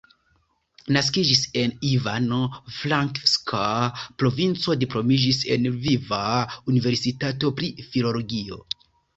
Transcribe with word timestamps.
Naskiĝis 0.95 1.41
en 1.63 1.73
Ivano-Frankivska 1.89 3.67
provinco, 4.23 4.77
diplomiĝis 4.85 5.43
en 5.57 5.71
Lviva 5.77 6.23
Universitato 6.75 7.55
pri 7.61 7.71
filologio. 7.93 8.63